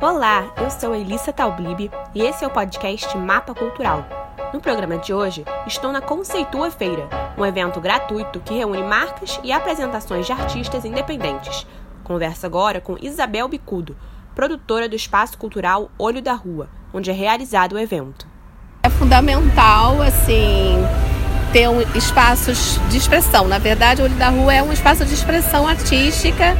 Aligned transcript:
Olá, 0.00 0.52
eu 0.56 0.70
sou 0.70 0.94
Elissa 0.94 1.32
Taublib 1.32 1.90
e 2.14 2.22
esse 2.22 2.44
é 2.44 2.46
o 2.46 2.50
podcast 2.50 3.18
Mapa 3.18 3.52
Cultural. 3.52 4.06
No 4.54 4.60
programa 4.60 4.96
de 4.96 5.12
hoje, 5.12 5.44
estou 5.66 5.90
na 5.90 6.00
Conceitua 6.00 6.70
Feira, 6.70 7.08
um 7.36 7.44
evento 7.44 7.80
gratuito 7.80 8.38
que 8.38 8.54
reúne 8.54 8.84
marcas 8.84 9.40
e 9.42 9.50
apresentações 9.50 10.24
de 10.24 10.30
artistas 10.30 10.84
independentes. 10.84 11.66
Converso 12.04 12.46
agora 12.46 12.80
com 12.80 12.96
Isabel 13.02 13.48
Bicudo, 13.48 13.96
produtora 14.36 14.88
do 14.88 14.94
espaço 14.94 15.36
cultural 15.36 15.90
Olho 15.98 16.22
da 16.22 16.32
Rua, 16.32 16.68
onde 16.94 17.10
é 17.10 17.12
realizado 17.12 17.72
o 17.72 17.78
evento. 17.78 18.24
É 18.84 18.88
fundamental, 18.88 20.00
assim, 20.00 20.76
ter 21.52 21.68
um, 21.68 21.80
espaços 21.94 22.80
de 22.90 22.96
expressão. 22.96 23.48
Na 23.48 23.58
verdade, 23.58 24.00
o 24.00 24.04
Olho 24.04 24.14
da 24.14 24.28
Rua 24.28 24.54
é 24.54 24.62
um 24.62 24.72
espaço 24.72 25.04
de 25.04 25.14
expressão 25.14 25.66
artística, 25.66 26.56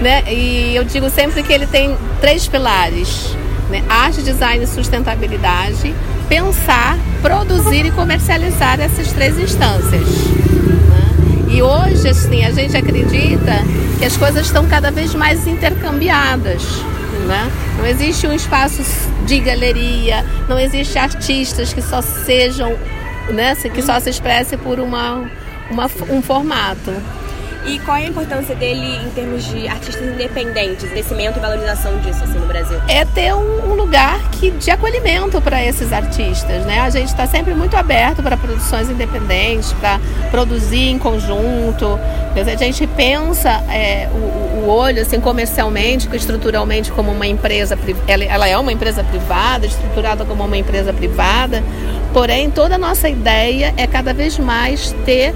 né? 0.00 0.22
E 0.32 0.74
eu 0.74 0.84
digo 0.84 1.08
sempre 1.10 1.42
que 1.42 1.52
ele 1.52 1.66
tem 1.66 1.96
três 2.20 2.46
pilares: 2.46 3.36
né? 3.70 3.82
arte, 3.88 4.22
design 4.22 4.64
e 4.64 4.66
sustentabilidade. 4.66 5.94
Pensar, 6.28 6.98
produzir 7.22 7.86
e 7.86 7.90
comercializar 7.92 8.80
essas 8.80 9.12
três 9.12 9.38
instâncias. 9.38 10.02
Né? 10.02 11.46
E 11.48 11.62
hoje, 11.62 12.08
assim, 12.08 12.44
a 12.44 12.50
gente 12.50 12.76
acredita 12.76 13.62
que 13.96 14.04
as 14.04 14.16
coisas 14.16 14.46
estão 14.46 14.66
cada 14.66 14.90
vez 14.90 15.14
mais 15.14 15.46
intercambiadas. 15.46 16.62
Né? 17.28 17.50
Não 17.78 17.86
existe 17.86 18.26
um 18.26 18.32
espaço 18.32 18.82
de 19.24 19.38
galeria, 19.38 20.24
não 20.48 20.58
existe 20.58 20.98
artistas 20.98 21.72
que 21.72 21.80
só 21.80 22.02
sejam 22.02 22.76
né, 23.32 23.54
que 23.56 23.82
só 23.82 23.98
se 24.00 24.10
expresse 24.10 24.56
por 24.56 24.80
uma, 24.80 25.28
uma, 25.70 25.86
um 26.10 26.22
formato. 26.22 26.92
E 27.66 27.80
qual 27.80 27.96
é 27.96 28.04
a 28.04 28.08
importância 28.08 28.54
dele 28.54 28.96
em 29.04 29.10
termos 29.10 29.44
de 29.44 29.66
artistas 29.66 30.06
independentes, 30.06 30.88
crescimento 30.88 31.38
e 31.38 31.40
valorização 31.40 31.98
disso 31.98 32.22
assim, 32.22 32.38
no 32.38 32.46
Brasil? 32.46 32.80
É 32.86 33.04
ter 33.04 33.34
um, 33.34 33.72
um 33.72 33.74
lugar 33.74 34.20
que, 34.30 34.52
de 34.52 34.70
acolhimento 34.70 35.40
para 35.40 35.64
esses 35.64 35.92
artistas. 35.92 36.64
Né? 36.64 36.78
A 36.78 36.90
gente 36.90 37.08
está 37.08 37.26
sempre 37.26 37.54
muito 37.54 37.76
aberto 37.76 38.22
para 38.22 38.36
produções 38.36 38.88
independentes, 38.88 39.72
para 39.74 39.98
produzir 40.30 40.90
em 40.90 40.98
conjunto. 40.98 41.98
A 42.36 42.56
gente 42.56 42.86
pensa 42.86 43.50
é, 43.68 44.08
o, 44.12 44.60
o, 44.60 44.68
olho 44.68 45.02
assim, 45.02 45.20
comercialmente, 45.20 46.08
estruturalmente 46.14 46.92
como 46.92 47.10
uma 47.10 47.26
empresa, 47.26 47.76
ela, 48.06 48.24
ela 48.24 48.48
é 48.48 48.56
uma 48.56 48.72
empresa 48.72 49.02
privada, 49.02 49.66
estruturada 49.66 50.24
como 50.24 50.44
uma 50.44 50.56
empresa 50.56 50.92
privada, 50.92 51.64
porém 52.12 52.50
toda 52.50 52.76
a 52.76 52.78
nossa 52.78 53.08
ideia 53.08 53.74
é 53.76 53.86
cada 53.86 54.12
vez 54.12 54.38
mais 54.38 54.94
ter 55.04 55.34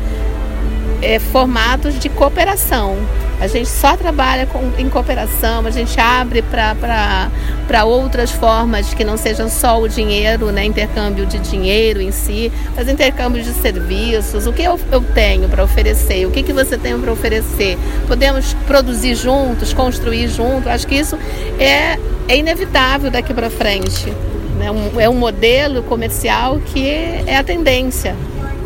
é, 1.02 1.18
formatos 1.18 1.98
de 1.98 2.08
cooperação. 2.08 2.96
A 3.40 3.46
gente 3.46 3.70
só 3.70 3.96
trabalha 3.96 4.44
com, 4.44 4.70
em 4.76 4.90
cooperação, 4.90 5.66
a 5.66 5.70
gente 5.70 5.98
abre 5.98 6.42
para 6.42 7.84
outras 7.86 8.30
formas 8.30 8.92
que 8.92 9.02
não 9.02 9.16
sejam 9.16 9.48
só 9.48 9.80
o 9.80 9.88
dinheiro, 9.88 10.52
né, 10.52 10.62
intercâmbio 10.66 11.24
de 11.24 11.38
dinheiro 11.38 12.02
em 12.02 12.12
si, 12.12 12.52
mas 12.76 12.86
intercâmbio 12.86 13.42
de 13.42 13.54
serviços. 13.54 14.46
O 14.46 14.52
que 14.52 14.62
eu, 14.62 14.78
eu 14.92 15.00
tenho 15.00 15.48
para 15.48 15.64
oferecer? 15.64 16.26
O 16.26 16.30
que, 16.30 16.42
que 16.42 16.52
você 16.52 16.76
tem 16.76 17.00
para 17.00 17.10
oferecer? 17.10 17.78
Podemos 18.06 18.52
produzir 18.66 19.14
juntos, 19.14 19.72
construir 19.72 20.28
juntos. 20.28 20.66
Acho 20.66 20.86
que 20.86 20.96
isso 20.96 21.18
é, 21.58 21.98
é 22.28 22.36
inevitável 22.36 23.10
daqui 23.10 23.32
para 23.32 23.48
frente. 23.48 24.12
Né? 24.60 24.70
Um, 24.70 25.00
é 25.00 25.08
um 25.08 25.14
modelo 25.14 25.82
comercial 25.84 26.60
que 26.60 26.86
é 26.86 27.38
a 27.38 27.42
tendência 27.42 28.14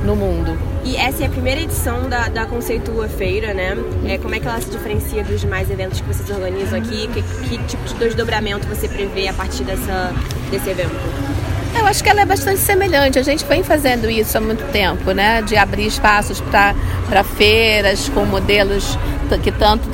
no 0.04 0.16
mundo. 0.16 0.58
E 0.84 0.96
essa 0.96 1.22
é 1.22 1.26
a 1.26 1.30
primeira 1.30 1.60
edição 1.60 2.08
da, 2.08 2.28
da 2.28 2.44
Conceitua 2.44 3.08
Feira, 3.08 3.54
né? 3.54 3.76
É, 4.06 4.18
como 4.18 4.34
é 4.34 4.40
que 4.40 4.46
ela 4.46 4.60
se 4.60 4.68
diferencia 4.68 5.22
dos 5.22 5.40
demais 5.40 5.70
eventos 5.70 6.00
que 6.00 6.06
vocês 6.06 6.28
organizam 6.28 6.78
aqui? 6.78 7.08
Que, 7.08 7.22
que 7.48 7.58
tipo 7.64 7.84
de 7.84 7.94
desdobramento 7.94 8.66
você 8.66 8.88
prevê 8.88 9.28
a 9.28 9.32
partir 9.32 9.62
dessa, 9.62 10.12
desse 10.50 10.68
evento? 10.68 10.94
Eu 11.78 11.86
acho 11.86 12.02
que 12.02 12.10
ela 12.10 12.22
é 12.22 12.26
bastante 12.26 12.58
semelhante. 12.58 13.18
A 13.18 13.22
gente 13.22 13.44
vem 13.44 13.62
fazendo 13.62 14.10
isso 14.10 14.36
há 14.36 14.40
muito 14.40 14.64
tempo, 14.72 15.12
né? 15.12 15.42
De 15.42 15.56
abrir 15.56 15.86
espaços 15.86 16.40
para 16.40 17.24
feiras 17.24 18.08
com 18.08 18.26
modelos 18.26 18.98
que 19.42 19.52
tanto 19.52 19.88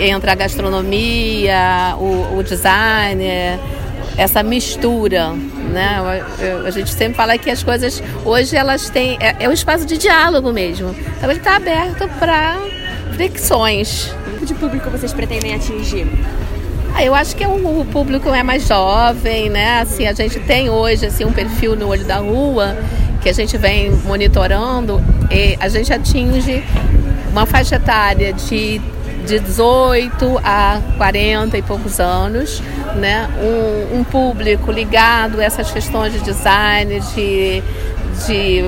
entra 0.00 0.32
a 0.32 0.34
gastronomia, 0.34 1.94
o, 1.96 2.38
o 2.38 2.42
design, 2.42 3.24
essa 4.18 4.42
mistura 4.42 5.32
né? 5.68 5.98
A 6.66 6.70
gente 6.70 6.90
sempre 6.90 7.14
fala 7.14 7.36
que 7.38 7.50
as 7.50 7.62
coisas 7.62 8.02
hoje 8.24 8.56
elas 8.56 8.90
têm 8.90 9.16
é, 9.20 9.36
é 9.40 9.48
um 9.48 9.52
espaço 9.52 9.86
de 9.86 9.98
diálogo 9.98 10.52
mesmo. 10.52 10.94
Então 11.16 11.30
ele 11.30 11.38
está 11.38 11.56
aberto 11.56 12.08
para 12.18 12.56
fricções. 13.14 14.12
Que 14.24 14.30
tipo 14.30 14.46
de 14.46 14.54
público 14.54 14.90
vocês 14.90 15.12
pretendem 15.12 15.54
atingir? 15.54 16.06
Ah, 16.94 17.04
eu 17.04 17.14
acho 17.14 17.36
que 17.36 17.44
é 17.44 17.48
um, 17.48 17.80
o 17.80 17.84
público 17.84 18.28
é 18.30 18.42
mais 18.42 18.66
jovem, 18.66 19.50
né? 19.50 19.80
Assim, 19.80 20.06
a 20.06 20.12
gente 20.12 20.40
tem 20.40 20.70
hoje 20.70 21.06
assim 21.06 21.24
um 21.24 21.32
perfil 21.32 21.76
no 21.76 21.88
olho 21.88 22.04
da 22.04 22.16
rua 22.16 22.76
que 23.20 23.28
a 23.28 23.32
gente 23.32 23.56
vem 23.58 23.90
monitorando 23.90 25.02
e 25.30 25.56
a 25.60 25.68
gente 25.68 25.92
atinge 25.92 26.64
uma 27.30 27.44
faixa 27.44 27.76
etária 27.76 28.32
de 28.32 28.80
de 29.28 29.38
18 29.38 30.40
a 30.42 30.80
40 30.96 31.58
e 31.58 31.62
poucos 31.62 32.00
anos, 32.00 32.62
né? 32.96 33.28
um, 33.38 33.98
um 33.98 34.04
público 34.04 34.72
ligado 34.72 35.38
a 35.38 35.44
essas 35.44 35.70
questões 35.70 36.14
de 36.14 36.20
design, 36.20 36.98
de, 37.14 37.62
de 38.26 38.64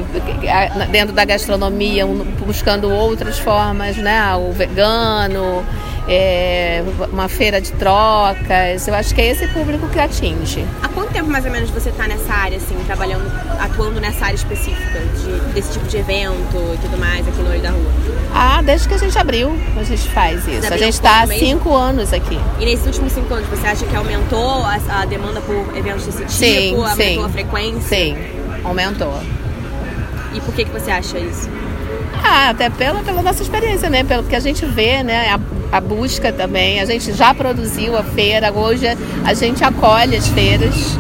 dentro 0.91 1.15
da 1.15 1.25
gastronomia, 1.25 2.07
buscando 2.47 2.91
outras 2.91 3.39
formas, 3.39 3.97
né? 3.97 4.35
o 4.37 4.53
vegano, 4.53 5.65
é, 6.09 6.83
uma 7.13 7.29
feira 7.29 7.61
de 7.61 7.73
trocas. 7.73 8.87
Eu 8.87 8.95
acho 8.95 9.15
que 9.15 9.21
é 9.21 9.31
esse 9.31 9.47
público 9.49 9.89
que 9.89 9.99
atinge. 9.99 10.65
Há 10.83 10.89
quanto 10.89 11.13
tempo 11.13 11.29
mais 11.29 11.45
ou 11.45 11.51
menos 11.51 11.71
você 11.71 11.91
está 11.91 12.07
nessa 12.07 12.33
área, 12.33 12.57
assim, 12.57 12.77
trabalhando, 12.87 13.31
atuando 13.61 14.01
nessa 14.01 14.27
área 14.27 14.37
específica 14.37 14.99
de, 15.01 15.53
desse 15.53 15.73
tipo 15.73 15.87
de 15.87 15.97
evento 15.99 16.57
e 16.75 16.79
tudo 16.79 16.99
mais 16.99 17.27
aqui 17.27 17.39
no 17.39 17.51
Olho 17.51 17.61
da 17.61 17.71
Rua? 17.71 17.93
Ah, 18.35 18.63
desde 18.63 18.89
que 18.89 18.95
a 18.95 18.99
gente 18.99 19.17
abriu, 19.19 19.57
a 19.77 19.83
gente 19.85 20.09
faz 20.11 20.47
isso. 20.47 20.73
A 20.73 20.77
gente 20.77 20.95
está 20.95 21.23
há 21.23 21.27
cinco 21.27 21.75
anos 21.75 22.13
aqui. 22.13 22.39
E 22.59 22.65
nesses 22.65 22.87
últimos 22.87 23.13
cinco 23.13 23.33
anos, 23.35 23.49
você 23.49 23.67
acha 23.67 23.87
que 23.87 23.95
aumentou 23.95 24.65
a, 24.65 24.79
a 24.91 25.05
demanda 25.05 25.41
por 25.41 25.77
eventos 25.77 26.07
desse 26.07 26.19
tipo? 26.19 26.31
Sim, 26.31 26.75
aumentou 26.77 26.97
sim. 26.97 27.25
a 27.25 27.29
frequência? 27.29 27.81
Sim, 27.83 28.17
aumentou. 28.65 29.21
E 30.33 30.41
por 30.41 30.55
que, 30.55 30.65
que 30.65 30.71
você 30.71 30.91
acha 30.91 31.19
isso? 31.19 31.49
Ah, 32.23 32.51
até 32.51 32.69
pela, 32.69 33.03
pela 33.03 33.23
nossa 33.23 33.43
experiência, 33.43 33.89
né? 33.89 34.05
Pelo 34.05 34.25
que 34.25 34.37
a 34.37 34.41
gente 34.41 34.65
vê, 34.67 35.03
né? 35.03 35.31
A, 35.31 35.77
a 35.77 35.81
busca 35.81 36.33
também. 36.33 36.81
A 36.81 36.85
gente 36.85 37.13
já 37.13 37.35
produziu 37.35 37.97
a 37.97 38.03
feira, 38.03 38.53
hoje 38.53 38.87
a 39.25 39.35
gente 39.35 39.65
acolhe 39.65 40.17
as 40.17 40.29
feiras 40.29 40.99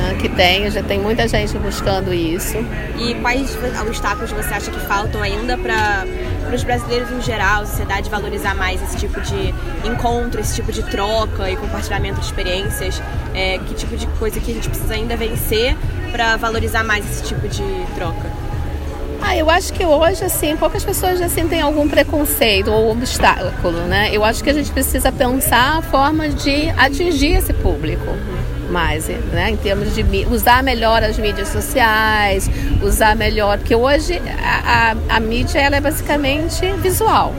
né, 0.00 0.16
que 0.18 0.28
tem, 0.28 0.70
já 0.70 0.82
tem 0.82 0.98
muita 0.98 1.28
gente 1.28 1.56
buscando 1.58 2.12
isso. 2.12 2.56
E 2.98 3.14
quais 3.16 3.56
obstáculos 3.82 4.30
você 4.30 4.54
acha 4.54 4.70
que 4.70 4.80
faltam 4.80 5.22
ainda 5.22 5.56
para 5.58 6.04
os 6.52 6.64
brasileiros 6.64 7.10
em 7.10 7.20
geral, 7.20 7.62
a 7.62 7.66
sociedade 7.66 8.08
valorizar 8.08 8.54
mais 8.54 8.82
esse 8.82 8.96
tipo 8.96 9.20
de 9.20 9.54
encontro, 9.84 10.40
esse 10.40 10.54
tipo 10.54 10.72
de 10.72 10.82
troca 10.84 11.50
e 11.50 11.56
compartilhamento 11.56 12.20
de 12.20 12.26
experiências? 12.26 13.02
É, 13.34 13.58
que 13.58 13.74
tipo 13.74 13.96
de 13.96 14.06
coisa 14.18 14.40
que 14.40 14.50
a 14.50 14.54
gente 14.54 14.68
precisa 14.68 14.94
ainda 14.94 15.16
vencer 15.16 15.76
para 16.10 16.36
valorizar 16.36 16.82
mais 16.82 17.04
esse 17.04 17.24
tipo 17.24 17.46
de 17.48 17.62
troca? 17.94 18.49
Ah, 19.22 19.36
eu 19.36 19.50
acho 19.50 19.72
que 19.72 19.84
hoje, 19.84 20.24
assim, 20.24 20.56
poucas 20.56 20.82
pessoas 20.82 21.20
assim 21.20 21.46
têm 21.46 21.60
algum 21.60 21.88
preconceito 21.88 22.70
ou 22.70 22.90
obstáculo, 22.90 23.82
né? 23.82 24.10
Eu 24.12 24.24
acho 24.24 24.42
que 24.42 24.50
a 24.50 24.54
gente 24.54 24.70
precisa 24.72 25.12
pensar 25.12 25.78
a 25.78 25.82
forma 25.82 26.28
de 26.28 26.70
atingir 26.70 27.36
esse 27.36 27.52
público 27.52 28.06
mais, 28.70 29.08
né? 29.08 29.50
Em 29.50 29.56
termos 29.56 29.94
de 29.94 30.02
usar 30.30 30.62
melhor 30.62 31.02
as 31.02 31.18
mídias 31.18 31.48
sociais, 31.48 32.50
usar 32.82 33.14
melhor, 33.14 33.58
porque 33.58 33.74
hoje 33.74 34.20
a, 34.42 34.94
a, 35.10 35.16
a 35.16 35.20
mídia 35.20 35.58
ela 35.58 35.76
é 35.76 35.80
basicamente 35.80 36.66
visual, 36.78 37.34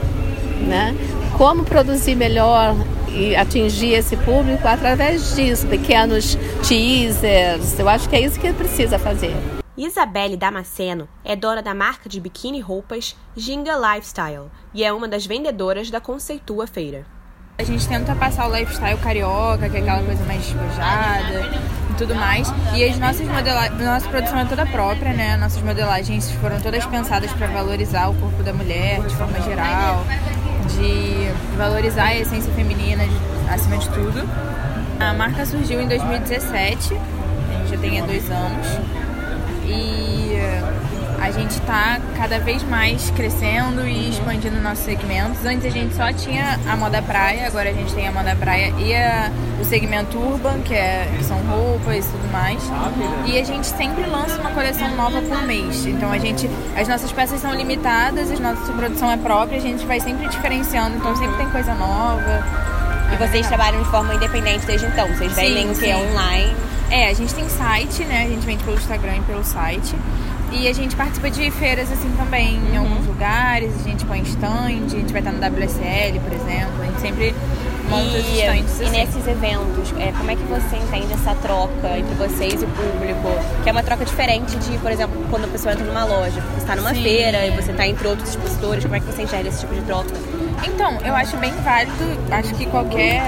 né? 0.66 0.94
Como 1.36 1.64
produzir 1.64 2.14
melhor 2.14 2.76
e 3.08 3.34
atingir 3.34 3.94
esse 3.94 4.16
público 4.16 4.66
através 4.66 5.34
disso, 5.34 5.66
pequenos 5.66 6.38
teasers. 6.66 7.78
Eu 7.78 7.88
acho 7.88 8.08
que 8.08 8.16
é 8.16 8.20
isso 8.20 8.38
que 8.38 8.52
precisa 8.52 8.98
fazer. 8.98 9.61
Isabelle 9.76 10.36
Damasceno 10.36 11.08
é 11.24 11.34
dona 11.34 11.62
da 11.62 11.74
marca 11.74 12.06
de 12.06 12.20
biquíni 12.20 12.60
roupas 12.60 13.16
Ginga 13.34 13.72
Lifestyle 13.74 14.50
e 14.74 14.84
é 14.84 14.92
uma 14.92 15.08
das 15.08 15.24
vendedoras 15.24 15.90
da 15.90 15.98
Conceitua 15.98 16.66
Feira. 16.66 17.06
A 17.56 17.62
gente 17.64 17.88
tenta 17.88 18.14
passar 18.14 18.50
o 18.50 18.54
lifestyle 18.54 18.98
carioca, 18.98 19.70
que 19.70 19.78
é 19.78 19.80
aquela 19.80 20.02
coisa 20.02 20.22
mais 20.26 20.44
despojada 20.44 21.50
e 21.90 21.94
tudo 21.94 22.14
mais. 22.14 22.52
E 22.74 22.84
as 22.84 22.98
nossas 22.98 23.26
modelagens, 23.26 23.80
nossa 23.80 24.08
produção 24.10 24.38
é 24.40 24.44
toda 24.44 24.66
própria, 24.66 25.14
né? 25.14 25.38
Nossas 25.38 25.62
modelagens 25.62 26.30
foram 26.32 26.60
todas 26.60 26.84
pensadas 26.84 27.32
para 27.32 27.46
valorizar 27.46 28.10
o 28.10 28.14
corpo 28.14 28.42
da 28.42 28.52
mulher 28.52 29.00
de 29.00 29.16
forma 29.16 29.40
geral, 29.40 30.04
de 30.68 31.56
valorizar 31.56 32.08
a 32.08 32.16
essência 32.16 32.52
feminina 32.52 33.04
acima 33.50 33.78
de 33.78 33.88
tudo. 33.88 34.28
A 35.00 35.14
marca 35.14 35.46
surgiu 35.46 35.80
em 35.80 35.88
2017, 35.88 36.94
a 36.94 37.58
gente 37.58 37.70
já 37.70 37.78
tem 37.78 38.00
há 38.00 38.04
dois 38.04 38.30
anos. 38.30 39.11
E 39.72 40.12
a 41.22 41.30
gente 41.30 41.52
está 41.52 42.00
cada 42.16 42.40
vez 42.40 42.64
mais 42.64 43.10
crescendo 43.10 43.86
e 43.86 44.10
expandindo 44.10 44.60
nossos 44.60 44.84
segmentos. 44.84 45.44
Antes 45.46 45.64
a 45.64 45.70
gente 45.70 45.94
só 45.94 46.12
tinha 46.12 46.58
a 46.66 46.76
moda 46.76 47.00
praia, 47.00 47.46
agora 47.46 47.70
a 47.70 47.72
gente 47.72 47.94
tem 47.94 48.08
a 48.08 48.12
moda 48.12 48.34
praia 48.34 48.74
e 48.76 48.92
a, 48.92 49.30
o 49.60 49.64
segmento 49.64 50.18
urban, 50.18 50.60
que, 50.62 50.74
é, 50.74 51.08
que 51.16 51.24
são 51.24 51.38
roupas 51.38 52.04
e 52.04 52.08
tudo 52.10 52.32
mais. 52.32 52.60
E 53.24 53.38
a 53.38 53.44
gente 53.44 53.68
sempre 53.68 54.04
lança 54.04 54.40
uma 54.40 54.50
coleção 54.50 54.96
nova 54.96 55.22
por 55.22 55.42
mês. 55.44 55.86
Então 55.86 56.10
a 56.10 56.18
gente, 56.18 56.50
as 56.76 56.88
nossas 56.88 57.12
peças 57.12 57.40
são 57.40 57.54
limitadas, 57.54 58.30
a 58.32 58.40
nossa 58.40 58.72
produção 58.72 59.08
é 59.08 59.16
própria, 59.16 59.58
a 59.58 59.62
gente 59.62 59.86
vai 59.86 60.00
sempre 60.00 60.28
diferenciando, 60.28 60.96
então 60.96 61.14
sempre 61.16 61.36
tem 61.36 61.48
coisa 61.50 61.72
nova. 61.74 62.44
E 63.12 63.16
vocês 63.16 63.46
trabalham 63.46 63.80
de 63.80 63.88
forma 63.90 64.12
independente 64.14 64.66
desde 64.66 64.86
então? 64.86 65.06
Vocês 65.06 65.32
vendem 65.34 65.70
o 65.70 65.74
que? 65.74 65.94
Online? 65.94 66.71
É, 66.92 67.08
a 67.08 67.14
gente 67.14 67.34
tem 67.34 67.48
site, 67.48 68.04
né? 68.04 68.24
A 68.24 68.28
gente 68.28 68.44
vende 68.44 68.62
pelo 68.62 68.76
Instagram 68.76 69.16
e 69.16 69.20
pelo 69.22 69.42
site. 69.42 69.96
E 70.52 70.68
a 70.68 70.74
gente 70.74 70.94
participa 70.94 71.30
de 71.30 71.50
feiras 71.50 71.90
assim 71.90 72.10
também, 72.18 72.58
uhum. 72.58 72.74
em 72.74 72.76
alguns 72.76 73.06
lugares, 73.06 73.72
a 73.80 73.88
gente 73.88 74.04
põe 74.04 74.20
stand, 74.20 74.66
a 74.66 74.88
gente 74.90 75.10
vai 75.10 75.22
estar 75.22 75.32
no 75.32 75.38
WSL, 75.38 76.20
por 76.20 76.32
exemplo, 76.34 76.82
a 76.82 76.84
gente 76.84 77.00
sempre 77.00 77.34
monta 77.88 78.18
os 78.18 78.28
stands 78.28 78.72
assim. 78.72 78.86
E 78.86 78.90
nesses 78.90 79.26
eventos, 79.26 79.94
é, 79.98 80.12
como 80.12 80.30
é 80.30 80.36
que 80.36 80.42
você 80.42 80.76
entende 80.76 81.14
essa 81.14 81.34
troca 81.36 81.96
entre 81.96 82.14
vocês 82.16 82.60
e 82.60 82.64
o 82.66 82.68
público? 82.68 83.62
Que 83.62 83.70
é 83.70 83.72
uma 83.72 83.82
troca 83.82 84.04
diferente 84.04 84.54
de, 84.56 84.76
por 84.76 84.92
exemplo, 84.92 85.24
quando 85.30 85.44
a 85.46 85.48
pessoa 85.48 85.72
entra 85.72 85.86
numa 85.86 86.04
loja, 86.04 86.42
você 86.42 86.58
está 86.58 86.76
numa 86.76 86.94
Sim. 86.94 87.02
feira 87.02 87.46
e 87.46 87.50
você 87.52 87.70
está 87.70 87.86
entre 87.86 88.06
outros 88.06 88.28
expositores, 88.28 88.84
como 88.84 88.96
é 88.96 89.00
que 89.00 89.06
você 89.06 89.22
enxerga 89.22 89.48
esse 89.48 89.60
tipo 89.60 89.74
de 89.74 89.80
troca? 89.80 90.12
Então, 90.64 90.98
eu 91.04 91.14
acho 91.14 91.36
bem 91.38 91.52
válido, 91.62 92.04
acho 92.30 92.54
que 92.54 92.66
qualquer, 92.66 93.20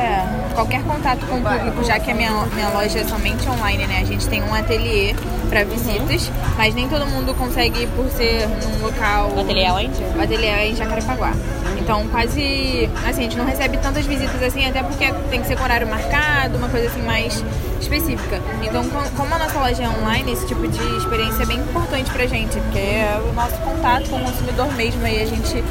qualquer 0.55 0.83
contato 0.85 1.27
com 1.27 1.37
o 1.37 1.43
público, 1.43 1.85
já 1.85 1.99
que 1.99 2.11
a 2.11 2.15
minha, 2.15 2.31
minha 2.55 2.69
loja 2.71 3.01
é 3.01 3.05
somente 3.05 3.49
online, 3.49 3.87
né? 3.87 4.01
A 4.01 4.05
gente 4.05 4.29
tem 4.29 4.43
um 4.43 4.55
ateliê 4.55 5.15
para 5.49 5.65
visitas, 5.65 6.29
uhum. 6.29 6.35
mas 6.57 6.75
nem 6.75 6.89
todo 6.89 7.07
mundo 7.07 7.35
consegue 7.35 7.83
ir 7.83 7.89
por 7.89 8.09
ser 8.11 8.47
num 8.49 8.87
local. 8.87 9.33
O 9.37 9.41
ateliê 9.41 9.65
é 9.65 9.73
onde? 9.73 10.03
O 10.17 10.23
ateliê 10.23 10.49
é 10.49 10.69
em 10.69 10.77
Jacarepaguá. 10.77 11.33
Então, 11.79 12.07
quase. 12.09 12.89
Assim, 13.07 13.21
a 13.21 13.25
gente 13.25 13.37
não 13.37 13.45
recebe 13.45 13.77
tantas 13.79 14.07
visitas 14.07 14.43
assim, 14.43 14.67
até 14.67 14.83
porque 14.83 15.13
tem 15.31 15.41
que 15.41 15.47
ser 15.47 15.57
com 15.57 15.65
horário 15.65 15.87
marcado, 15.87 16.57
uma 16.57 16.69
coisa 16.69 16.87
assim 16.87 17.03
mais 17.03 17.45
específica. 17.85 18.41
Então, 18.63 18.85
como 19.17 19.35
a 19.35 19.39
nossa 19.39 19.59
loja 19.59 19.83
é 19.83 19.89
online, 19.89 20.33
esse 20.33 20.47
tipo 20.47 20.67
de 20.67 20.97
experiência 20.97 21.43
é 21.43 21.47
bem 21.47 21.59
importante 21.59 22.11
pra 22.11 22.27
gente, 22.27 22.59
porque 22.59 22.79
é 22.79 23.21
o 23.31 23.33
nosso 23.33 23.57
contato 23.59 24.09
com 24.11 24.17
o 24.17 24.25
consumidor 24.25 24.73
mesmo, 24.75 25.05
aí 25.05 25.23
a 25.23 25.27
gente 25.27 25.63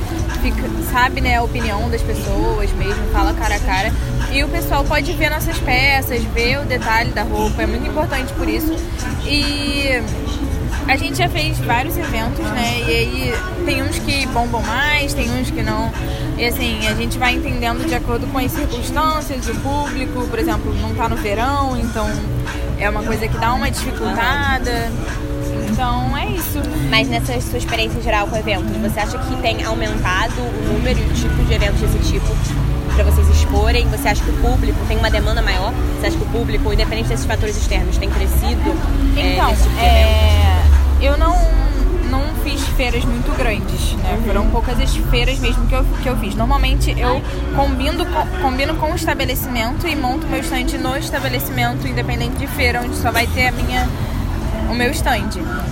fica, 0.41 0.69
sabe, 0.91 1.21
né, 1.21 1.37
a 1.37 1.43
opinião 1.43 1.89
das 1.89 2.01
pessoas 2.01 2.71
mesmo, 2.73 3.05
fala 3.11 3.33
cara 3.33 3.55
a 3.55 3.59
cara. 3.59 3.91
E 4.31 4.43
o 4.43 4.47
pessoal 4.49 4.83
pode 4.83 5.11
ver 5.13 5.29
nossas 5.29 5.57
peças, 5.59 6.23
ver 6.23 6.59
o 6.59 6.65
detalhe 6.65 7.11
da 7.11 7.23
roupa, 7.23 7.61
é 7.61 7.65
muito 7.65 7.87
importante 7.87 8.33
por 8.33 8.47
isso. 8.47 8.73
E 9.25 10.01
a 10.87 10.95
gente 10.95 11.17
já 11.17 11.29
fez 11.29 11.57
vários 11.59 11.97
eventos, 11.97 12.45
né? 12.45 12.81
E 12.81 12.91
aí 12.91 13.33
tem 13.65 13.81
uns 13.81 13.97
que 13.99 14.25
bombam 14.27 14.61
mais, 14.61 15.13
tem 15.13 15.29
uns 15.31 15.49
que 15.49 15.61
não. 15.61 15.91
E 16.37 16.45
assim, 16.45 16.87
a 16.87 16.93
gente 16.93 17.17
vai 17.17 17.35
entendendo 17.35 17.87
de 17.87 17.95
acordo 17.95 18.27
com 18.27 18.37
as 18.37 18.51
circunstâncias, 18.51 19.47
o 19.47 19.55
público, 19.55 20.27
por 20.27 20.39
exemplo, 20.39 20.73
não 20.75 20.93
tá 20.93 21.07
no 21.07 21.15
verão, 21.15 21.77
então 21.77 22.07
é 22.79 22.89
uma 22.89 23.03
coisa 23.03 23.27
que 23.27 23.37
dá 23.37 23.53
uma 23.53 23.69
dificultada. 23.69 24.91
Então 25.71 26.15
é 26.17 26.27
isso. 26.27 26.59
Mas 26.89 27.07
nessa 27.07 27.39
sua 27.41 27.57
experiência 27.57 27.97
em 27.97 28.01
geral 28.01 28.27
com 28.27 28.35
eventos, 28.35 28.75
você 28.77 28.99
acha 28.99 29.17
que 29.17 29.35
tem 29.37 29.63
aumentado 29.63 30.41
o 30.41 30.73
número 30.73 30.99
e 30.99 31.03
o 31.03 31.13
tipo 31.13 31.43
de 31.45 31.53
eventos 31.53 31.79
desse 31.79 32.11
tipo 32.11 32.27
para 32.93 33.03
vocês 33.05 33.27
exporem? 33.29 33.87
Você 33.87 34.07
acha 34.07 34.23
que 34.23 34.29
o 34.29 34.33
público 34.33 34.77
tem 34.87 34.97
uma 34.97 35.09
demanda 35.09 35.41
maior? 35.41 35.73
Você 35.99 36.07
acha 36.07 36.17
que 36.17 36.23
o 36.23 36.27
público, 36.27 36.71
independente 36.71 37.09
desses 37.09 37.25
fatores 37.25 37.57
externos, 37.57 37.97
tem 37.97 38.09
crescido? 38.09 38.75
É, 39.17 39.33
então, 39.33 39.49
é, 39.49 39.55
tipo 39.55 39.79
é... 39.79 40.52
eu 41.01 41.17
não 41.17 41.35
não 42.09 42.21
fiz 42.43 42.61
feiras 42.69 43.03
muito 43.03 43.35
grandes, 43.35 43.93
né? 43.93 44.15
Uhum. 44.15 44.23
Foram 44.23 44.49
poucas 44.51 44.79
as 44.79 44.95
feiras 44.95 45.39
mesmo 45.39 45.65
que 45.67 45.73
eu, 45.73 45.83
que 46.03 46.07
eu 46.07 46.15
fiz. 46.17 46.35
Normalmente 46.35 46.91
eu 46.91 47.19
combino 47.55 48.05
com, 48.05 48.41
combino 48.41 48.75
com 48.75 48.91
o 48.91 48.95
estabelecimento 48.95 49.87
e 49.87 49.95
monto 49.95 50.27
meu 50.27 50.39
stand 50.41 50.77
no 50.79 50.95
estabelecimento, 50.95 51.87
independente 51.87 52.35
de 52.35 52.45
feira, 52.45 52.81
onde 52.81 52.95
só 52.95 53.11
vai 53.11 53.25
ter 53.27 53.47
a 53.47 53.51
minha 53.51 53.87
o 54.69 54.75
meu 54.75 54.91
stand. 54.91 55.29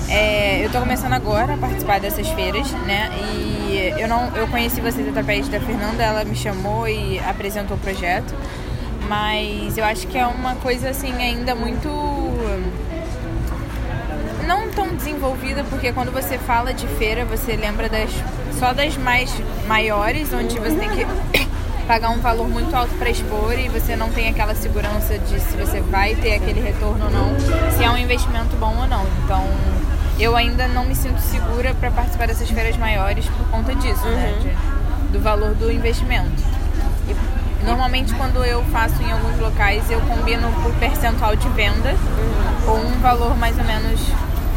É, 0.09 0.61
eu 0.61 0.65
estou 0.67 0.81
começando 0.81 1.13
agora 1.13 1.53
a 1.53 1.57
participar 1.57 1.99
dessas 1.99 2.27
feiras, 2.29 2.69
né? 2.71 3.09
E 3.23 3.93
eu 3.99 4.07
não, 4.07 4.35
eu 4.35 4.47
conheci 4.47 4.81
vocês 4.81 5.07
através 5.07 5.47
da 5.47 5.59
Fernanda, 5.59 6.03
ela 6.03 6.23
me 6.23 6.35
chamou 6.35 6.87
e 6.87 7.19
apresentou 7.19 7.77
o 7.77 7.79
projeto. 7.79 8.33
Mas 9.07 9.77
eu 9.77 9.83
acho 9.83 10.07
que 10.07 10.17
é 10.17 10.25
uma 10.25 10.55
coisa 10.55 10.89
assim 10.89 11.13
ainda 11.13 11.53
muito 11.53 11.89
não 14.51 14.69
tão 14.69 14.93
desenvolvida, 14.93 15.63
porque 15.69 15.93
quando 15.93 16.11
você 16.11 16.37
fala 16.37 16.73
de 16.73 16.85
feira, 16.85 17.23
você 17.23 17.55
lembra 17.55 17.87
das 17.87 18.09
só 18.59 18.73
das 18.73 18.97
mais 18.97 19.33
maiores, 19.65 20.33
onde 20.33 20.59
você 20.59 20.75
tem 20.75 20.89
que 20.89 21.07
pagar 21.87 22.09
um 22.09 22.19
valor 22.19 22.49
muito 22.49 22.75
alto 22.75 22.93
para 22.95 23.09
expor 23.09 23.57
e 23.57 23.69
você 23.69 23.95
não 23.95 24.09
tem 24.09 24.27
aquela 24.27 24.53
segurança 24.53 25.17
de 25.17 25.39
se 25.39 25.55
você 25.55 25.79
vai 25.79 26.15
ter 26.15 26.33
aquele 26.33 26.59
retorno 26.59 27.05
ou 27.05 27.11
não, 27.11 27.39
se 27.71 27.81
é 27.81 27.89
um 27.89 27.97
investimento 27.97 28.57
bom 28.57 28.75
ou 28.77 28.87
não. 28.87 29.05
Então, 29.23 29.41
eu 30.19 30.35
ainda 30.35 30.67
não 30.67 30.85
me 30.85 30.95
sinto 30.95 31.21
segura 31.21 31.73
para 31.73 31.89
participar 31.89 32.27
dessas 32.27 32.49
feiras 32.49 32.75
maiores 32.75 33.25
por 33.27 33.47
conta 33.47 33.73
disso, 33.73 34.03
né, 34.03 34.33
uhum. 34.37 34.43
né? 34.43 34.55
De, 35.07 35.13
do 35.13 35.19
valor 35.21 35.55
do 35.55 35.71
investimento. 35.71 36.43
E, 37.07 37.65
normalmente, 37.65 38.13
quando 38.15 38.43
eu 38.43 38.61
faço 38.65 39.01
em 39.01 39.11
alguns 39.13 39.39
locais, 39.39 39.89
eu 39.89 40.01
combino 40.01 40.51
por 40.61 40.73
percentual 40.75 41.37
de 41.37 41.47
venda 41.49 41.91
uhum. 41.93 42.65
com 42.65 42.85
um 42.85 42.99
valor 42.99 43.37
mais 43.37 43.57
ou 43.57 43.63
menos 43.63 43.99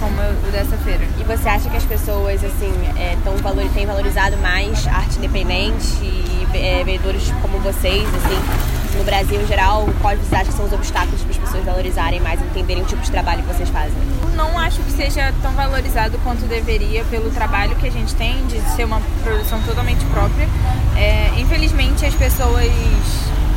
como 0.00 0.14
o 0.20 0.52
dessa 0.52 0.76
feira. 0.79 1.05
E 1.19 1.25
você 1.25 1.49
acha 1.49 1.69
que 1.69 1.76
as 1.76 1.85
pessoas, 1.85 2.43
assim, 2.43 2.73
é, 2.96 3.17
tão 3.25 3.37
valor, 3.38 3.69
têm 3.75 3.87
valorizado 3.87 4.37
mais 4.38 4.87
arte 4.87 5.19
independente 5.19 6.02
e 6.02 6.46
é, 6.55 6.85
vendedores 6.85 7.32
como 7.43 7.58
vocês, 7.58 8.02
assim, 8.02 8.99
no 8.99 9.05
Brasil 9.05 9.41
em 9.41 9.46
geral? 9.46 9.88
Quais 10.00 10.19
você 10.20 10.37
acha 10.37 10.50
que 10.50 10.56
são 10.56 10.67
os 10.67 10.73
obstáculos 10.73 11.20
para 11.23 11.31
as 11.31 11.38
pessoas 11.38 11.64
valorizarem 11.64 12.20
mais, 12.20 12.41
entenderem 12.41 12.82
o 12.82 12.87
tipo 12.87 13.02
de 13.02 13.11
trabalho 13.11 13.43
que 13.43 13.52
vocês 13.55 13.69
fazem? 13.69 13.94
Não 14.35 14.58
acho 14.58 14.81
que 14.81 14.93
seja 14.93 15.32
tão 15.43 15.52
valorizado 15.52 16.19
quanto 16.23 16.44
deveria 16.47 17.05
pelo 17.05 17.31
trabalho 17.31 17.75
que 17.76 17.87
a 17.87 17.90
gente 17.90 18.14
tem 18.14 18.47
de 18.47 18.61
ser 18.75 18.85
uma 18.85 19.00
produção 19.23 19.61
totalmente 19.62 20.05
própria. 20.06 20.49
É, 20.97 21.32
infelizmente, 21.38 22.05
as 22.06 22.14
pessoas, 22.14 22.70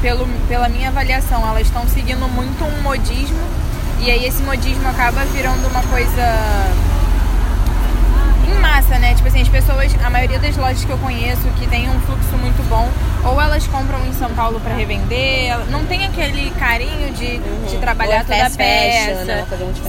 pelo, 0.01 0.27
pela 0.47 0.69
minha 0.69 0.89
avaliação, 0.89 1.47
elas 1.47 1.63
estão 1.63 1.87
seguindo 1.87 2.27
muito 2.27 2.63
um 2.63 2.81
modismo 2.81 3.37
e 3.99 4.11
aí 4.11 4.25
esse 4.25 4.41
modismo 4.43 4.87
acaba 4.87 5.25
virando 5.25 5.67
uma 5.67 5.83
coisa 5.83 6.23
em 8.47 8.59
massa, 8.59 8.97
né? 8.97 9.13
Tipo 9.13 9.27
assim, 9.27 9.41
as 9.41 9.49
pessoas, 9.49 9.93
a 10.03 10.09
maioria 10.09 10.39
das 10.39 10.55
lojas 10.55 10.83
que 10.83 10.89
eu 10.89 10.97
conheço 10.97 11.41
que 11.59 11.67
tem 11.67 11.89
um 11.89 11.99
fluxo 12.01 12.37
muito 12.37 12.63
bom, 12.69 12.89
ou 13.25 13.41
elas 13.41 13.67
compram 13.67 14.05
em 14.05 14.13
São 14.13 14.29
Paulo 14.33 14.59
para 14.59 14.73
revender, 14.73 15.57
não 15.69 15.85
tem 15.85 16.05
aquele 16.05 16.51
carinho 16.51 17.11
de, 17.13 17.25
uhum. 17.25 17.65
de 17.67 17.77
trabalhar 17.77 18.23
toda 18.23 18.45
a 18.45 18.49
peça. 18.49 19.25
Né? 19.25 19.45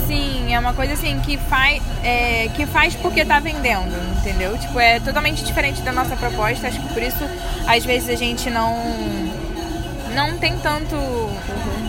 Sim, 0.06 0.54
é 0.54 0.58
uma 0.58 0.72
coisa 0.72 0.94
assim 0.94 1.20
que 1.20 1.36
faz, 1.36 1.82
é, 2.02 2.48
que 2.54 2.66
faz 2.66 2.94
porque 2.96 3.24
tá 3.24 3.38
vendendo, 3.38 3.94
entendeu? 4.18 4.56
Tipo, 4.58 4.80
é 4.80 4.98
totalmente 5.00 5.44
diferente 5.44 5.80
da 5.82 5.92
nossa 5.92 6.16
proposta. 6.16 6.66
Acho 6.66 6.80
que 6.80 6.92
por 6.92 7.02
isso, 7.02 7.24
às 7.66 7.84
vezes, 7.84 8.08
a 8.08 8.16
gente 8.16 8.50
não, 8.50 8.74
não 10.14 10.36
tem 10.38 10.58
tanto. 10.58 10.96
Uhum 10.96 11.87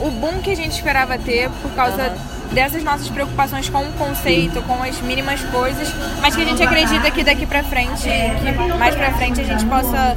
o 0.00 0.10
boom 0.10 0.40
que 0.40 0.50
a 0.50 0.56
gente 0.56 0.72
esperava 0.72 1.18
ter 1.18 1.50
por 1.62 1.70
causa 1.72 2.10
uhum. 2.10 2.35
Dessas 2.52 2.82
nossas 2.82 3.08
preocupações 3.08 3.68
com 3.68 3.82
o 3.82 3.92
conceito, 3.92 4.62
com 4.62 4.82
as 4.82 5.00
mínimas 5.00 5.40
coisas, 5.44 5.92
mas 6.20 6.34
que 6.34 6.42
a 6.42 6.44
gente 6.44 6.62
acredita 6.62 7.10
que 7.10 7.22
daqui 7.22 7.46
pra 7.46 7.62
frente, 7.62 8.04
que 8.04 8.78
mais 8.78 8.94
pra 8.94 9.12
frente 9.12 9.40
a 9.40 9.44
gente 9.44 9.64
possa 9.66 10.16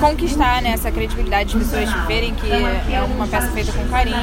conquistar 0.00 0.62
né, 0.62 0.70
essa 0.70 0.90
credibilidade, 0.90 1.56
as 1.56 1.62
pessoas 1.64 2.06
verem 2.06 2.34
que 2.34 2.50
é 2.50 3.00
uma 3.02 3.26
peça 3.26 3.48
feita 3.48 3.72
com 3.72 3.84
carinho 3.88 4.16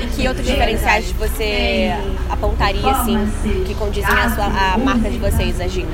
e 0.00 0.06
que 0.06 0.26
outros 0.28 0.46
diferenciais 0.46 1.12
você 1.12 1.92
apontaria, 2.28 2.90
assim, 2.90 3.18
que 3.66 3.74
condizem 3.74 4.12
a, 4.12 4.30
sua, 4.30 4.46
a 4.46 4.78
marca 4.78 5.10
de 5.10 5.18
vocês, 5.18 5.60
a 5.60 5.68
Ginga? 5.68 5.88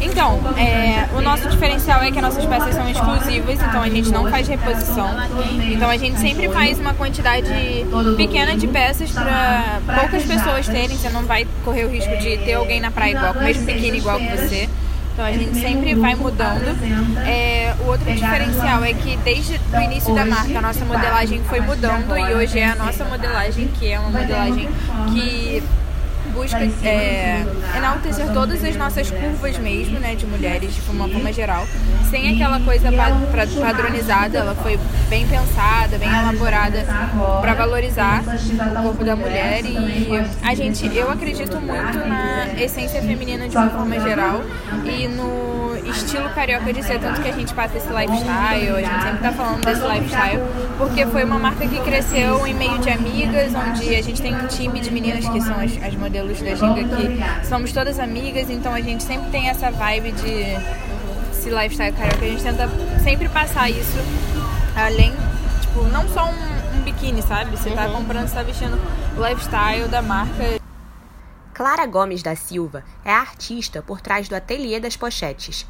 Então, 0.00 0.40
é, 0.56 1.06
o 1.16 1.20
nosso 1.20 1.48
diferencial 1.48 2.02
é 2.02 2.10
que 2.10 2.18
as 2.18 2.24
nossas 2.24 2.44
peças 2.44 2.74
são 2.74 2.88
exclusivas, 2.88 3.60
então 3.60 3.82
a 3.82 3.88
gente 3.88 4.10
não 4.10 4.28
faz 4.30 4.48
reposição. 4.48 5.08
Então 5.70 5.88
a 5.88 5.96
gente 5.96 6.18
sempre 6.18 6.48
faz 6.48 6.78
uma 6.78 6.94
quantidade 6.94 7.50
pequena 8.16 8.56
de 8.56 8.66
peças 8.66 9.10
para 9.10 9.29
poucas 9.94 10.24
pessoas 10.24 10.66
terem. 10.66 10.96
Você 10.96 11.10
não 11.10 11.22
vai 11.24 11.46
correr 11.64 11.84
o 11.84 11.90
risco 11.90 12.16
de 12.16 12.38
ter 12.38 12.54
alguém 12.54 12.80
na 12.80 12.90
praia 12.90 13.12
igual, 13.12 13.34
com 13.34 13.40
o 13.40 13.44
mesmo 13.44 13.64
biquíni 13.64 13.98
igual 13.98 14.18
que 14.18 14.28
você. 14.28 14.68
Então 15.12 15.24
a 15.24 15.32
gente 15.32 15.58
sempre 15.58 15.94
vai 15.94 16.14
mudando. 16.14 16.76
É, 17.26 17.74
o 17.80 17.88
outro 17.88 18.10
diferencial 18.10 18.82
é 18.84 18.94
que 18.94 19.16
desde 19.18 19.60
o 19.72 19.80
início 19.80 20.14
da 20.14 20.24
marca 20.24 20.58
a 20.58 20.62
nossa 20.62 20.84
modelagem 20.84 21.42
foi 21.44 21.60
mudando 21.60 22.16
e 22.16 22.34
hoje 22.34 22.58
é 22.58 22.70
a 22.70 22.74
nossa 22.74 23.04
modelagem 23.04 23.68
que 23.78 23.92
é 23.92 23.98
uma 23.98 24.10
modelagem 24.20 24.68
que 25.12 25.62
busca 26.30 26.58
é, 26.84 27.44
enaltecer 27.76 28.32
todas 28.32 28.62
as 28.64 28.76
nossas 28.76 29.10
curvas 29.10 29.58
mesmo, 29.58 29.98
né, 29.98 30.14
de 30.14 30.26
mulheres, 30.26 30.74
de 30.74 30.90
uma 30.90 31.08
forma 31.08 31.32
geral, 31.32 31.66
sem 32.10 32.34
aquela 32.34 32.60
coisa 32.60 32.88
padronizada, 33.60 34.38
ela 34.38 34.54
foi 34.54 34.78
bem 35.08 35.26
pensada, 35.26 35.98
bem 35.98 36.08
elaborada 36.08 36.84
para 37.40 37.54
valorizar 37.54 38.22
o 38.24 38.82
corpo 38.82 39.04
da 39.04 39.16
mulher 39.16 39.64
e 39.64 39.78
a 40.42 40.54
gente, 40.54 40.86
eu 40.96 41.10
acredito 41.10 41.60
muito 41.60 41.98
na 42.06 42.48
essência 42.60 43.00
feminina 43.02 43.48
de 43.48 43.56
uma 43.56 43.70
forma 43.70 43.98
geral 44.00 44.42
e 44.84 45.08
no 45.08 45.69
estilo 45.88 46.28
carioca 46.30 46.72
de 46.72 46.82
ser, 46.82 46.98
tanto 47.00 47.22
que 47.22 47.28
a 47.28 47.32
gente 47.32 47.54
passa 47.54 47.76
esse 47.76 47.88
lifestyle, 47.88 48.76
a 48.76 48.80
gente 48.80 49.02
sempre 49.02 49.18
tá 49.18 49.32
falando 49.32 49.64
desse 49.64 49.80
lifestyle, 49.80 50.40
porque 50.78 51.06
foi 51.06 51.24
uma 51.24 51.38
marca 51.38 51.66
que 51.66 51.80
cresceu 51.80 52.46
em 52.46 52.54
meio 52.54 52.78
de 52.78 52.90
amigas, 52.90 53.52
onde 53.54 53.94
a 53.94 54.02
gente 54.02 54.20
tem 54.20 54.34
um 54.34 54.46
time 54.46 54.80
de 54.80 54.90
meninas 54.90 55.28
que 55.28 55.40
são 55.40 55.58
as, 55.58 55.82
as 55.82 55.94
modelos 55.94 56.40
da 56.40 56.54
Ginga, 56.54 56.84
que 56.84 57.46
somos 57.46 57.72
todas 57.72 57.98
amigas, 57.98 58.50
então 58.50 58.74
a 58.74 58.80
gente 58.80 59.02
sempre 59.02 59.30
tem 59.30 59.48
essa 59.48 59.70
vibe 59.70 60.12
de 60.12 60.56
esse 61.32 61.48
lifestyle 61.48 61.92
carioca, 61.92 62.24
a 62.24 62.28
gente 62.28 62.42
tenta 62.42 62.68
sempre 63.02 63.28
passar 63.28 63.70
isso 63.70 63.98
além, 64.76 65.12
tipo, 65.60 65.84
não 65.84 66.06
só 66.08 66.26
um, 66.26 66.78
um 66.78 66.82
biquíni, 66.82 67.22
sabe? 67.22 67.50
Você 67.56 67.70
tá 67.70 67.86
uhum. 67.86 67.92
comprando, 67.94 68.28
você 68.28 68.34
tá 68.34 68.42
vestindo 68.42 68.78
o 69.16 69.26
lifestyle 69.26 69.88
da 69.88 70.02
marca 70.02 70.59
Clara 71.60 71.84
Gomes 71.84 72.22
da 72.22 72.34
Silva 72.34 72.82
é 73.04 73.12
a 73.12 73.20
artista 73.20 73.82
por 73.82 74.00
trás 74.00 74.30
do 74.30 74.34
Ateliê 74.34 74.80
das 74.80 74.96
Pochetes. 74.96 75.66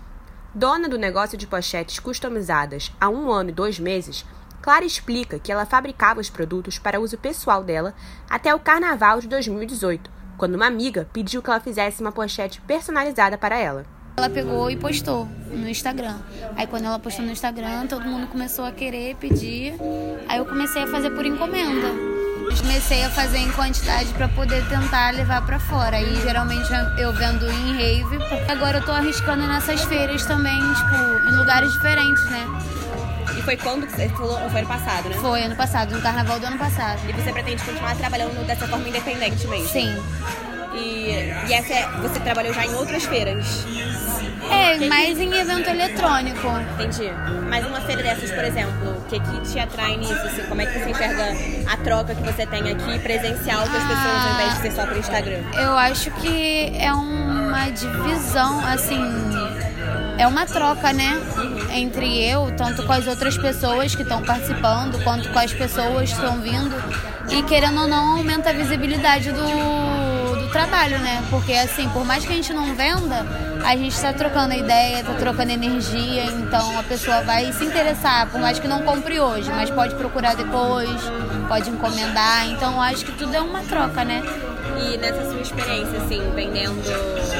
Dona 0.55 0.89
do 0.89 0.97
negócio 0.97 1.37
de 1.37 1.49
pochetes 1.49 1.99
customizadas 1.99 2.93
há 3.01 3.09
um 3.09 3.29
ano 3.29 3.51
e 3.51 3.53
dois 3.53 3.81
meses, 3.81 4.25
Clara 4.63 4.85
explica 4.85 5.41
que 5.41 5.51
ela 5.51 5.67
fabricava 5.67 6.21
os 6.21 6.31
produtos 6.31 6.79
para 6.79 7.01
uso 7.01 7.19
pessoal 7.19 7.65
dela 7.65 7.93
até 8.31 8.55
o 8.55 8.61
carnaval 8.61 9.19
de 9.19 9.27
2018, 9.27 10.09
quando 10.39 10.55
uma 10.55 10.69
amiga 10.69 11.09
pediu 11.13 11.43
que 11.43 11.51
ela 11.51 11.59
fizesse 11.59 12.01
uma 12.01 12.13
pochete 12.13 12.61
personalizada 12.61 13.37
para 13.37 13.59
ela. 13.59 13.85
Ela 14.17 14.31
pegou 14.31 14.71
e 14.71 14.77
postou 14.77 15.25
no 15.49 15.69
Instagram. 15.69 16.21
Aí 16.55 16.69
quando 16.69 16.85
ela 16.85 17.01
postou 17.01 17.25
no 17.25 17.33
Instagram, 17.33 17.89
todo 17.89 18.07
mundo 18.07 18.29
começou 18.29 18.65
a 18.65 18.71
querer 18.71 19.17
pedir. 19.17 19.75
Aí 20.29 20.39
eu 20.39 20.47
comecei 20.47 20.85
a 20.85 20.87
fazer 20.87 21.11
por 21.11 21.27
encomenda. 21.27 22.10
Comecei 22.61 23.05
a 23.05 23.11
fazer 23.11 23.39
em 23.39 23.51
quantidade 23.53 24.13
para 24.15 24.29
poder 24.29 24.67
tentar 24.69 25.15
levar 25.15 25.45
para 25.45 25.59
fora. 25.59 26.01
E 26.01 26.23
geralmente 26.23 26.69
eu 26.99 27.13
vendo 27.13 27.51
em 27.51 27.77
rave, 27.77 28.19
agora 28.49 28.79
eu 28.79 28.85
tô 28.85 28.93
arriscando 28.93 29.47
nessas 29.47 29.83
feiras 29.85 30.25
também, 30.25 30.59
tipo, 30.59 31.29
em 31.29 31.37
lugares 31.37 31.73
diferentes, 31.73 32.25
né? 32.31 32.47
E 33.39 33.43
foi 33.43 33.57
quando 33.57 33.87
que 33.87 33.93
você 33.93 34.09
falou? 34.09 34.39
Foi 34.51 34.61
ano 34.61 34.69
passado, 34.69 35.09
né? 35.09 35.17
Foi 35.17 35.43
ano 35.43 35.57
passado, 35.57 35.95
no 35.95 36.03
carnaval 36.03 36.41
do 36.41 36.47
ano 36.47 36.59
passado. 36.59 37.01
E 37.09 37.13
você 37.13 37.33
pretende 37.33 37.63
continuar 37.63 37.97
trabalhando 37.97 38.47
dessa 38.47 38.67
forma 38.67 38.89
independente 38.89 39.47
mesmo? 39.47 39.69
Sim. 39.69 39.97
E, 40.75 41.33
e 41.49 41.53
essa 41.53 41.73
é, 41.73 41.87
você 42.01 42.21
trabalhou 42.21 42.53
já 42.55 42.65
em 42.65 42.75
outras 42.75 43.05
feiras? 43.05 43.67
É, 44.51 44.89
mais 44.89 45.19
em 45.19 45.33
evento 45.33 45.69
eletrônico. 45.69 46.49
Entendi. 46.75 47.11
Mas 47.49 47.67
uma 47.67 47.81
feira 47.81 48.03
dessas, 48.03 48.31
por 48.31 48.45
exemplo, 48.45 48.97
o 48.97 49.03
que, 49.03 49.21
que 49.21 49.41
te 49.53 49.59
atrai 49.59 49.97
nisso? 49.97 50.13
Assim, 50.13 50.43
como 50.49 50.61
é 50.61 50.67
que 50.67 50.79
você 50.79 50.91
enxerga 50.91 51.37
a 51.67 51.77
troca 51.79 52.15
que 52.15 52.23
você 52.23 52.47
tem 52.47 52.61
aqui 52.71 52.99
presencial 52.99 53.67
com 53.67 53.77
as 53.77 53.85
pessoas 53.85 54.27
ao 54.27 54.35
invés 54.35 54.55
de 54.55 54.61
ser 54.63 54.73
só 54.73 54.87
pro 54.87 54.99
Instagram? 54.99 55.41
Eu 55.55 55.79
acho 55.79 56.11
que 56.13 56.73
é 56.77 56.93
uma 56.93 57.71
divisão, 57.71 58.65
assim. 58.67 59.01
É 60.19 60.27
uma 60.27 60.47
troca, 60.47 60.93
né? 60.93 61.19
Entre 61.73 62.23
eu, 62.29 62.55
tanto 62.57 62.85
com 62.85 62.93
as 62.93 63.07
outras 63.07 63.39
pessoas 63.39 63.95
que 63.95 64.03
estão 64.03 64.23
participando, 64.23 65.03
quanto 65.03 65.29
com 65.31 65.39
as 65.39 65.53
pessoas 65.53 66.11
que 66.11 66.17
estão 66.17 66.41
vindo. 66.41 66.75
E 67.31 67.43
querendo 67.45 67.83
ou 67.83 67.89
não, 67.89 68.19
aumenta 68.19 68.51
a 68.51 68.53
visibilidade 68.53 69.31
do 69.33 70.00
trabalho, 70.51 70.99
né? 70.99 71.23
Porque 71.31 71.53
assim, 71.53 71.89
por 71.91 72.05
mais 72.05 72.25
que 72.25 72.33
a 72.33 72.37
gente 72.37 72.53
não 72.53 72.75
venda, 72.75 73.27
a 73.65 73.77
gente 73.77 73.95
está 73.95 74.13
trocando 74.13 74.55
ideia, 74.55 75.01
está 75.01 75.15
trocando 75.15 75.51
energia, 75.51 76.25
então 76.25 76.79
a 76.79 76.83
pessoa 76.83 77.23
vai 77.23 77.53
se 77.53 77.65
interessar, 77.65 78.29
por 78.31 78.41
mais 78.41 78.59
que 78.59 78.69
não 78.69 78.83
compre 78.83 79.21
hoje, 79.21 79.51
mas 79.51 79.71
pode 79.71 79.95
procurar 79.95 80.35
depois, 80.35 81.01
pode 81.49 81.71
encomendar, 81.71 82.49
então 82.49 82.81
acho 82.81 83.05
que 83.05 83.13
tudo 83.13 83.35
é 83.35 83.41
uma 83.41 83.61
troca, 83.63 84.05
né? 84.05 84.23
E 84.81 84.97
nessa 84.97 85.23
sua 85.31 85.41
experiência, 85.41 85.99
assim, 85.99 86.21
vendendo, 86.35 86.83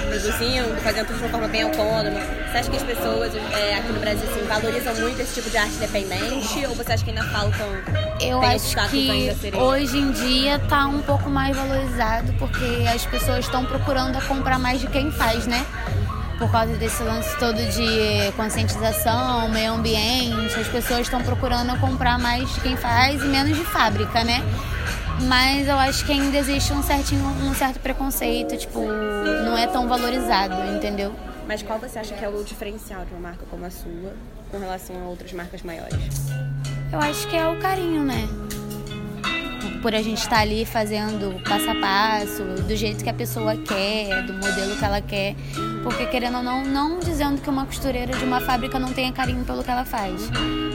produzindo, 0.09 0.81
fazendo 0.83 1.07
tudo 1.07 1.17
de 1.17 1.25
uma 1.25 1.31
forma 1.31 1.49
bem 1.49 1.63
autônoma, 1.63 2.21
você 2.51 2.59
acha 2.59 2.71
que 2.71 2.77
as 2.77 2.83
pessoas 2.83 3.33
é, 3.35 3.75
aqui 3.75 3.93
no 3.93 4.01
Brasil 4.01 4.29
assim, 4.31 4.47
valorizam 4.47 4.95
muito 4.97 5.21
esse 5.21 5.35
tipo 5.35 5.51
de 5.51 5.57
arte 5.57 5.75
independente? 5.75 6.67
Ou 6.67 6.75
você 6.75 6.93
acha 6.93 7.05
que 7.05 7.11
ainda 7.11 7.25
faltam 7.25 7.67
Eu 8.21 8.43
acho 8.43 8.77
que 8.91 9.33
hoje 9.57 9.99
em 9.99 10.11
dia 10.13 10.57
está 10.57 10.87
um 10.87 11.01
pouco 11.01 11.31
mais 11.31 11.57
valorizado 11.57 12.33
porque 12.39 12.87
as 12.93 13.05
pessoas 13.07 13.41
estão 13.41 13.65
procurando 13.65 14.21
comprar 14.27 14.59
mais 14.59 14.81
de 14.81 14.87
quem 14.87 15.11
faz, 15.11 15.47
né? 15.47 15.65
por 16.41 16.51
causa 16.51 16.75
desse 16.77 17.03
lance 17.03 17.37
todo 17.39 17.55
de 17.55 18.33
conscientização, 18.35 19.47
meio 19.51 19.75
ambiente, 19.75 20.59
as 20.59 20.67
pessoas 20.69 21.01
estão 21.01 21.23
procurando 21.23 21.79
comprar 21.79 22.19
mais 22.19 22.51
de 22.55 22.61
quem 22.63 22.79
faz 22.79 23.23
e 23.23 23.27
menos 23.27 23.55
de 23.55 23.63
fábrica, 23.63 24.25
né? 24.25 24.43
Mas 25.29 25.69
eu 25.69 25.77
acho 25.79 26.05
que 26.05 26.13
ainda 26.13 26.39
existe 26.39 26.73
um, 26.73 26.83
certinho, 26.83 27.25
um 27.25 27.55
certo 27.55 27.79
preconceito, 27.81 28.57
tipo, 28.57 28.81
não 28.81 29.57
é 29.57 29.67
tão 29.67 29.87
valorizado, 29.87 30.55
entendeu? 30.75 31.15
Mas 31.47 31.63
qual 31.63 31.79
você 31.79 31.99
acha 31.99 32.15
que 32.15 32.25
é 32.25 32.29
o 32.29 32.43
diferencial 32.45 33.05
de 33.05 33.13
uma 33.13 33.21
marca 33.21 33.45
como 33.51 33.65
a 33.65 33.71
sua 33.71 34.15
com 34.51 34.59
relação 34.59 34.97
a 34.97 35.09
outras 35.09 35.33
marcas 35.33 35.63
maiores? 35.63 36.31
Eu 36.93 36.99
acho 37.01 37.29
que 37.29 37.37
é 37.37 37.47
o 37.47 37.59
carinho, 37.59 38.05
né? 38.05 38.29
Por 39.81 39.95
a 39.95 40.03
gente 40.03 40.19
estar 40.19 40.37
tá 40.37 40.43
ali 40.43 40.65
fazendo 40.65 41.43
passo 41.49 41.71
a 41.71 41.75
passo, 41.75 42.45
do 42.67 42.77
jeito 42.77 43.03
que 43.03 43.11
a 43.11 43.15
pessoa 43.15 43.57
quer, 43.57 44.25
do 44.27 44.35
modelo 44.35 44.77
que 44.77 44.85
ela 44.85 45.01
quer. 45.01 45.35
Porque 45.83 46.07
querendo 46.07 46.39
ou 46.39 46.43
não, 46.43 46.65
não 46.65 46.99
dizendo 46.99 47.41
que 47.41 47.49
uma 47.49 47.65
costureira 47.65 48.17
de 48.17 48.25
uma 48.25 48.41
fábrica 48.41 48.79
não 48.79 48.93
tenha 48.93 49.13
carinho 49.13 49.45
pelo 49.45 49.65
que 49.65 49.71
ela 49.71 49.85
faz. 49.85 50.31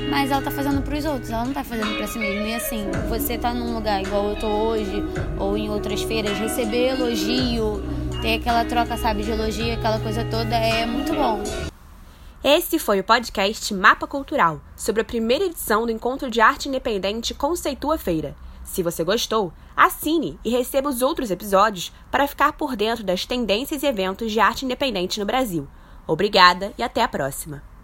Mas 0.09 0.31
ela 0.31 0.41
tá 0.41 0.51
fazendo 0.51 0.81
para 0.81 0.97
os 0.97 1.05
outros, 1.05 1.29
ela 1.29 1.45
não 1.45 1.53
tá 1.53 1.63
fazendo 1.63 1.95
para 1.97 2.07
si 2.07 2.17
mesma. 2.17 2.47
E 2.47 2.55
assim, 2.55 2.85
você 3.07 3.37
tá 3.37 3.53
num 3.53 3.73
lugar 3.73 4.01
igual 4.01 4.29
eu 4.29 4.35
tô 4.35 4.47
hoje, 4.47 5.03
ou 5.39 5.57
em 5.57 5.69
outras 5.69 6.01
feiras, 6.01 6.37
receber 6.37 6.89
elogio, 6.89 7.83
ter 8.21 8.35
aquela 8.35 8.65
troca, 8.65 8.97
sabe, 8.97 9.23
de 9.23 9.31
elogio, 9.31 9.73
aquela 9.73 9.99
coisa 9.99 10.25
toda, 10.25 10.55
é 10.55 10.85
muito 10.85 11.13
bom. 11.13 11.43
Esse 12.43 12.77
foi 12.77 12.99
o 12.99 13.03
podcast 13.03 13.73
Mapa 13.73 14.05
Cultural, 14.05 14.61
sobre 14.75 15.01
a 15.01 15.05
primeira 15.05 15.45
edição 15.45 15.83
do 15.83 15.91
Encontro 15.91 16.29
de 16.29 16.39
Arte 16.39 16.69
Independente 16.69 17.33
Conceitua 17.33 17.97
Feira. 17.97 18.35
Se 18.65 18.81
você 18.81 19.03
gostou, 19.03 19.53
assine 19.77 20.39
e 20.43 20.49
receba 20.49 20.89
os 20.89 21.01
outros 21.01 21.29
episódios 21.29 21.93
para 22.11 22.27
ficar 22.27 22.53
por 22.53 22.75
dentro 22.75 23.03
das 23.03 23.25
tendências 23.25 23.83
e 23.83 23.85
eventos 23.85 24.31
de 24.31 24.39
arte 24.39 24.65
independente 24.65 25.19
no 25.19 25.25
Brasil. 25.25 25.67
Obrigada 26.07 26.73
e 26.77 26.83
até 26.83 27.01
a 27.01 27.07
próxima! 27.07 27.74